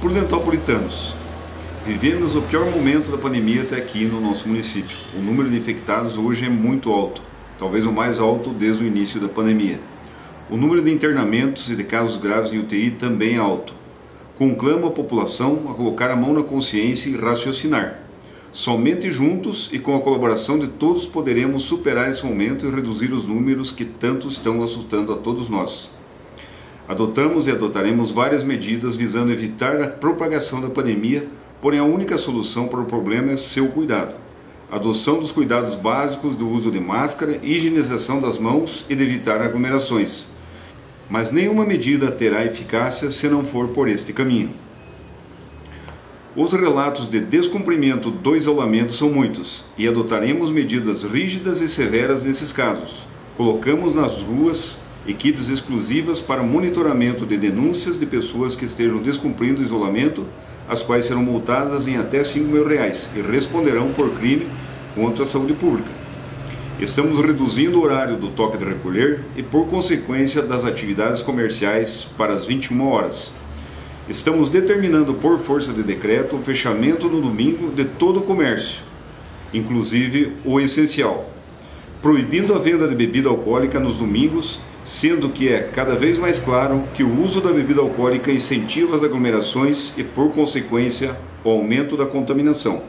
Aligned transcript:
Prudentopolitanos, 0.00 1.12
vivemos 1.84 2.36
o 2.36 2.42
pior 2.42 2.70
momento 2.70 3.10
da 3.10 3.18
pandemia 3.18 3.62
até 3.62 3.74
aqui 3.74 4.04
no 4.04 4.20
nosso 4.20 4.46
município. 4.46 4.96
O 5.12 5.20
número 5.20 5.50
de 5.50 5.56
infectados 5.56 6.16
hoje 6.16 6.46
é 6.46 6.48
muito 6.48 6.92
alto, 6.92 7.20
talvez 7.58 7.84
o 7.84 7.90
mais 7.90 8.20
alto 8.20 8.50
desde 8.50 8.84
o 8.84 8.86
início 8.86 9.18
da 9.18 9.26
pandemia. 9.26 9.80
O 10.48 10.56
número 10.56 10.80
de 10.82 10.92
internamentos 10.92 11.68
e 11.68 11.74
de 11.74 11.82
casos 11.82 12.16
graves 12.16 12.52
em 12.52 12.60
UTI 12.60 12.92
também 12.92 13.34
é 13.34 13.38
alto. 13.38 13.74
Conclamo 14.36 14.86
a 14.86 14.92
população 14.92 15.64
a 15.68 15.74
colocar 15.74 16.12
a 16.12 16.16
mão 16.16 16.32
na 16.32 16.44
consciência 16.44 17.10
e 17.10 17.16
raciocinar. 17.16 17.98
Somente 18.52 19.10
juntos 19.10 19.68
e 19.72 19.80
com 19.80 19.96
a 19.96 20.00
colaboração 20.00 20.60
de 20.60 20.68
todos 20.68 21.06
poderemos 21.06 21.64
superar 21.64 22.08
esse 22.08 22.24
momento 22.24 22.64
e 22.64 22.70
reduzir 22.70 23.12
os 23.12 23.26
números 23.26 23.72
que 23.72 23.84
tanto 23.84 24.28
estão 24.28 24.62
assustando 24.62 25.12
a 25.12 25.16
todos 25.16 25.48
nós. 25.48 25.97
Adotamos 26.88 27.46
e 27.46 27.50
adotaremos 27.50 28.10
várias 28.10 28.42
medidas 28.42 28.96
visando 28.96 29.30
evitar 29.30 29.78
a 29.82 29.88
propagação 29.88 30.58
da 30.58 30.70
pandemia, 30.70 31.28
porém 31.60 31.78
a 31.78 31.84
única 31.84 32.16
solução 32.16 32.66
para 32.66 32.80
o 32.80 32.86
problema 32.86 33.32
é 33.32 33.36
seu 33.36 33.68
cuidado. 33.68 34.14
Adoção 34.70 35.18
dos 35.18 35.30
cuidados 35.30 35.74
básicos 35.74 36.34
do 36.34 36.48
uso 36.48 36.70
de 36.70 36.80
máscara, 36.80 37.38
higienização 37.42 38.22
das 38.22 38.38
mãos 38.38 38.86
e 38.88 38.94
de 38.94 39.02
evitar 39.02 39.42
aglomerações. 39.42 40.28
Mas 41.10 41.30
nenhuma 41.30 41.66
medida 41.66 42.10
terá 42.10 42.42
eficácia 42.46 43.10
se 43.10 43.28
não 43.28 43.42
for 43.42 43.68
por 43.68 43.86
este 43.86 44.14
caminho. 44.14 44.50
Os 46.34 46.54
relatos 46.54 47.10
de 47.10 47.20
descumprimento 47.20 48.10
do 48.10 48.34
isolamento 48.34 48.94
são 48.94 49.10
muitos 49.10 49.62
e 49.76 49.86
adotaremos 49.86 50.50
medidas 50.50 51.02
rígidas 51.02 51.60
e 51.60 51.68
severas 51.68 52.22
nesses 52.22 52.50
casos. 52.50 53.02
Colocamos 53.36 53.94
nas 53.94 54.22
ruas 54.22 54.78
equipes 55.08 55.48
exclusivas 55.48 56.20
para 56.20 56.42
monitoramento 56.42 57.24
de 57.24 57.38
denúncias 57.38 57.98
de 57.98 58.04
pessoas 58.04 58.54
que 58.54 58.66
estejam 58.66 58.98
descumprindo 58.98 59.62
o 59.62 59.64
isolamento, 59.64 60.26
as 60.68 60.82
quais 60.82 61.06
serão 61.06 61.22
multadas 61.22 61.88
em 61.88 61.96
até 61.96 62.22
5 62.22 62.46
mil 62.46 62.68
reais 62.68 63.08
e 63.16 63.22
responderão 63.22 63.90
por 63.92 64.10
crime 64.10 64.46
contra 64.94 65.22
a 65.22 65.26
saúde 65.26 65.54
pública. 65.54 65.88
Estamos 66.78 67.18
reduzindo 67.24 67.78
o 67.78 67.82
horário 67.82 68.16
do 68.16 68.28
toque 68.28 68.58
de 68.58 68.64
recolher 68.64 69.20
e, 69.34 69.42
por 69.42 69.66
consequência, 69.66 70.42
das 70.42 70.66
atividades 70.66 71.22
comerciais 71.22 72.06
para 72.16 72.34
as 72.34 72.46
21 72.46 72.86
horas. 72.86 73.32
Estamos 74.08 74.50
determinando, 74.50 75.14
por 75.14 75.38
força 75.38 75.72
de 75.72 75.82
decreto, 75.82 76.36
o 76.36 76.40
fechamento 76.40 77.08
no 77.08 77.20
domingo 77.20 77.70
de 77.70 77.84
todo 77.84 78.20
o 78.20 78.22
comércio, 78.22 78.82
inclusive 79.52 80.34
o 80.44 80.60
essencial, 80.60 81.28
proibindo 82.02 82.54
a 82.54 82.58
venda 82.58 82.86
de 82.86 82.94
bebida 82.94 83.28
alcoólica 83.28 83.80
nos 83.80 83.96
domingos 83.96 84.60
sendo 84.84 85.28
que 85.28 85.48
é 85.48 85.60
cada 85.74 85.94
vez 85.94 86.18
mais 86.18 86.38
claro 86.38 86.82
que 86.94 87.02
o 87.02 87.22
uso 87.22 87.40
da 87.40 87.52
bebida 87.52 87.80
alcoólica 87.80 88.32
incentiva 88.32 88.96
as 88.96 89.02
aglomerações 89.02 89.92
e, 89.96 90.02
por 90.02 90.32
consequência, 90.32 91.16
o 91.44 91.50
aumento 91.50 91.96
da 91.96 92.06
contaminação. 92.06 92.82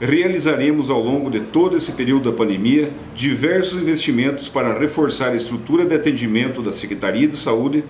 Realizaremos 0.00 0.90
ao 0.90 1.02
longo 1.02 1.28
de 1.28 1.40
todo 1.40 1.76
esse 1.76 1.90
período 1.90 2.30
da 2.30 2.36
pandemia 2.36 2.90
diversos 3.16 3.82
investimentos 3.82 4.48
para 4.48 4.78
reforçar 4.78 5.30
a 5.30 5.36
estrutura 5.36 5.84
de 5.84 5.94
atendimento 5.94 6.62
da 6.62 6.70
Secretaria 6.70 7.26
de 7.26 7.36
Saúde, 7.36 7.82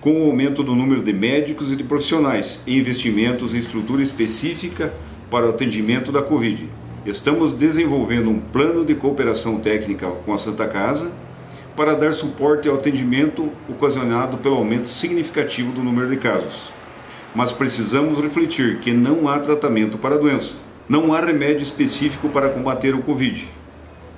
com 0.00 0.22
o 0.22 0.26
aumento 0.26 0.62
do 0.62 0.74
número 0.74 1.02
de 1.02 1.12
médicos 1.12 1.70
e 1.70 1.76
de 1.76 1.84
profissionais 1.84 2.60
e 2.66 2.76
investimentos 2.76 3.54
em 3.54 3.58
estrutura 3.58 4.02
específica 4.02 4.92
para 5.30 5.46
o 5.46 5.50
atendimento 5.50 6.10
da 6.10 6.20
Covid. 6.20 6.68
Estamos 7.06 7.52
desenvolvendo 7.52 8.28
um 8.28 8.40
plano 8.40 8.84
de 8.84 8.94
cooperação 8.94 9.60
técnica 9.60 10.08
com 10.08 10.32
a 10.32 10.38
Santa 10.38 10.66
Casa 10.66 11.12
para 11.76 11.94
dar 11.94 12.12
suporte 12.12 12.68
ao 12.68 12.76
atendimento 12.76 13.50
ocasionado 13.68 14.38
pelo 14.38 14.56
aumento 14.56 14.88
significativo 14.88 15.72
do 15.72 15.82
número 15.82 16.08
de 16.08 16.16
casos. 16.16 16.72
Mas 17.34 17.50
precisamos 17.50 18.18
refletir 18.18 18.78
que 18.78 18.92
não 18.92 19.28
há 19.28 19.40
tratamento 19.40 19.98
para 19.98 20.14
a 20.14 20.18
doença. 20.18 20.56
Não 20.88 21.12
há 21.12 21.20
remédio 21.20 21.62
específico 21.62 22.28
para 22.28 22.50
combater 22.50 22.94
o 22.94 23.02
Covid. 23.02 23.48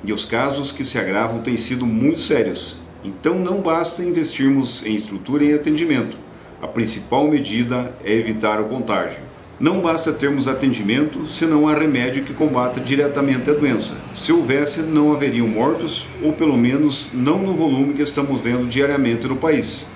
E 0.04 0.12
os 0.12 0.24
casos 0.24 0.70
que 0.70 0.84
se 0.84 0.98
agravam 0.98 1.41
têm 1.41 1.56
sido 1.56 1.86
muito 1.86 2.20
sérios. 2.20 2.76
Então 3.03 3.38
não 3.38 3.60
basta 3.60 4.02
investirmos 4.02 4.84
em 4.84 4.94
estrutura 4.94 5.44
e 5.44 5.54
atendimento. 5.54 6.16
A 6.60 6.66
principal 6.66 7.26
medida 7.28 7.94
é 8.04 8.12
evitar 8.12 8.60
o 8.60 8.64
contágio. 8.64 9.19
Não 9.59 9.81
basta 9.81 10.12
termos 10.12 10.47
atendimento 10.47 11.27
se 11.27 11.47
não 11.47 11.67
há 11.67 11.75
remédio 11.75 12.25
que 12.25 12.34
combata 12.34 12.78
diretamente 12.78 13.49
a 13.49 13.55
doença. 13.55 13.97
Se 14.15 14.31
houvesse, 14.31 14.83
não 14.83 15.15
haveriam 15.15 15.49
mortos, 15.49 16.06
ou 16.22 16.34
pelo 16.34 16.59
menos 16.59 17.09
não 17.15 17.39
no 17.39 17.55
volume 17.55 17.94
que 17.94 18.03
estamos 18.03 18.43
vendo 18.43 18.69
diariamente 18.69 19.27
no 19.27 19.37
país. 19.37 19.89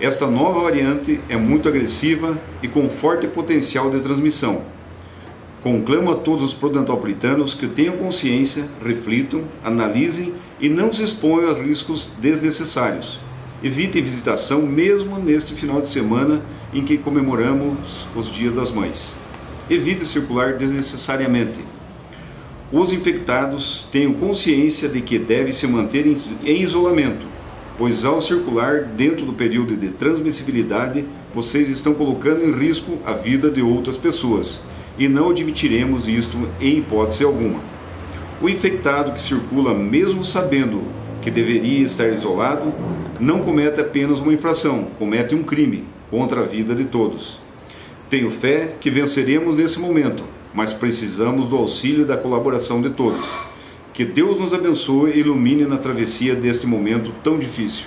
Esta 0.00 0.26
nova 0.26 0.62
variante 0.62 1.20
é 1.28 1.36
muito 1.36 1.68
agressiva 1.68 2.36
e 2.60 2.66
com 2.66 2.90
forte 2.90 3.28
potencial 3.28 3.88
de 3.88 4.00
transmissão. 4.00 4.62
Conclamo 5.62 6.10
a 6.10 6.16
todos 6.16 6.42
os 6.42 6.52
prudentopolitanos 6.52 7.54
que 7.54 7.68
tenham 7.68 7.96
consciência, 7.96 8.66
reflitam, 8.84 9.44
analisem 9.62 10.34
e 10.60 10.68
não 10.68 10.92
se 10.92 11.04
exponham 11.04 11.52
a 11.52 11.54
riscos 11.54 12.10
desnecessários. 12.18 13.20
Evitem 13.64 14.02
visitação 14.02 14.62
mesmo 14.62 15.20
neste 15.20 15.54
final 15.54 15.80
de 15.80 15.86
semana 15.86 16.42
em 16.74 16.82
que 16.82 16.98
comemoramos 16.98 18.08
os 18.16 18.26
Dias 18.26 18.54
das 18.54 18.72
Mães. 18.72 19.16
Evite 19.70 20.04
circular 20.04 20.54
desnecessariamente. 20.54 21.60
Os 22.72 22.92
infectados 22.92 23.86
tenham 23.92 24.14
consciência 24.14 24.88
de 24.88 25.00
que 25.00 25.16
devem 25.16 25.52
se 25.52 25.64
manter 25.68 26.04
em 26.06 26.60
isolamento, 26.60 27.24
pois 27.78 28.04
ao 28.04 28.20
circular 28.20 28.82
dentro 28.82 29.24
do 29.24 29.32
período 29.32 29.76
de 29.76 29.90
transmissibilidade, 29.90 31.04
vocês 31.32 31.68
estão 31.68 31.94
colocando 31.94 32.44
em 32.44 32.52
risco 32.52 32.98
a 33.04 33.12
vida 33.12 33.48
de 33.48 33.62
outras 33.62 33.96
pessoas 33.96 34.58
e 34.98 35.06
não 35.06 35.30
admitiremos 35.30 36.08
isto 36.08 36.36
em 36.60 36.78
hipótese 36.78 37.22
alguma. 37.22 37.60
O 38.40 38.48
infectado 38.48 39.12
que 39.12 39.22
circula 39.22 39.72
mesmo 39.72 40.24
sabendo 40.24 40.82
que 41.22 41.30
deveria 41.30 41.84
estar 41.84 42.08
isolado 42.08 42.72
não 43.18 43.40
comete 43.40 43.80
apenas 43.80 44.20
uma 44.20 44.32
infração, 44.32 44.88
comete 44.98 45.34
um 45.34 45.42
crime 45.42 45.84
contra 46.10 46.40
a 46.40 46.44
vida 46.44 46.74
de 46.74 46.84
todos. 46.84 47.38
Tenho 48.10 48.30
fé 48.30 48.74
que 48.80 48.90
venceremos 48.90 49.56
nesse 49.56 49.78
momento, 49.78 50.24
mas 50.52 50.72
precisamos 50.72 51.46
do 51.46 51.56
auxílio 51.56 52.02
e 52.02 52.04
da 52.04 52.16
colaboração 52.16 52.82
de 52.82 52.90
todos. 52.90 53.24
Que 53.94 54.04
Deus 54.04 54.38
nos 54.38 54.52
abençoe 54.52 55.12
e 55.12 55.20
ilumine 55.20 55.64
na 55.64 55.76
travessia 55.76 56.34
deste 56.34 56.66
momento 56.66 57.12
tão 57.22 57.38
difícil. 57.38 57.86